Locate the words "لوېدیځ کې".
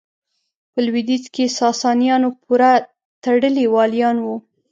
0.85-1.45